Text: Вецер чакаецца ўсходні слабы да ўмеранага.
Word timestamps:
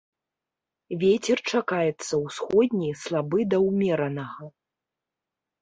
Вецер 1.03 1.37
чакаецца 1.51 2.13
ўсходні 2.25 2.89
слабы 3.03 3.39
да 3.53 3.57
ўмеранага. 3.67 4.51